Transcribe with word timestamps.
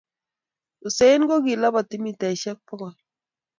Usain 0.87 1.21
ko 1.29 1.35
kilabati 1.45 1.95
mitaishe 2.03 2.49
bakol 2.65 2.93